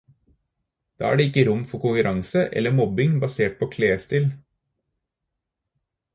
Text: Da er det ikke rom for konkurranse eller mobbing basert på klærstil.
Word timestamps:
Da 1.01 1.09
er 1.09 1.19
det 1.19 1.27
ikke 1.29 1.43
rom 1.49 1.61
for 1.73 1.83
konkurranse 1.83 2.43
eller 2.61 2.73
mobbing 2.79 3.15
basert 3.25 3.61
på 3.61 3.69
klærstil. 3.77 4.27